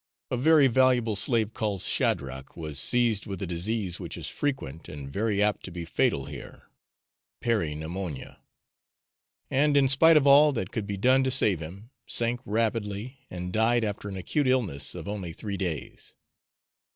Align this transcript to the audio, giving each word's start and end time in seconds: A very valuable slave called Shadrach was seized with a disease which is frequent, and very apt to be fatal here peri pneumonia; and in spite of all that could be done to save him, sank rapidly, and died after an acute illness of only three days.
A 0.31 0.37
very 0.37 0.65
valuable 0.65 1.15
slave 1.15 1.53
called 1.53 1.81
Shadrach 1.81 2.57
was 2.57 2.79
seized 2.79 3.27
with 3.27 3.39
a 3.39 3.45
disease 3.45 3.99
which 3.99 4.17
is 4.17 4.27
frequent, 4.27 4.89
and 4.89 5.13
very 5.13 5.43
apt 5.43 5.61
to 5.65 5.71
be 5.71 5.85
fatal 5.85 6.25
here 6.25 6.63
peri 7.39 7.75
pneumonia; 7.75 8.39
and 9.51 9.77
in 9.77 9.87
spite 9.87 10.17
of 10.17 10.25
all 10.25 10.53
that 10.53 10.71
could 10.71 10.87
be 10.87 10.97
done 10.97 11.23
to 11.25 11.29
save 11.29 11.59
him, 11.59 11.91
sank 12.07 12.41
rapidly, 12.47 13.19
and 13.29 13.53
died 13.53 13.83
after 13.83 14.09
an 14.09 14.17
acute 14.17 14.47
illness 14.47 14.95
of 14.95 15.07
only 15.07 15.33
three 15.33 15.55
days. 15.57 16.15